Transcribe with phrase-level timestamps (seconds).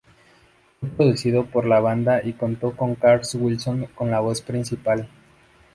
[0.79, 5.07] Fue producido por la banda y contó con Carl Wilson con la voz principal.